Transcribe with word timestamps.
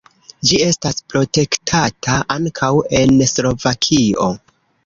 Ĝi 0.51 0.55
estas 0.67 1.03
protektata 1.13 2.17
ankaŭ 2.39 2.73
en 3.01 3.17
Slovakio. 3.35 4.33